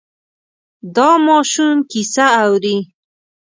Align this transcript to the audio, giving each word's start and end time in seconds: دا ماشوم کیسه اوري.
دا 0.95 1.09
ماشوم 1.27 1.75
کیسه 1.91 2.25
اوري. 2.43 2.77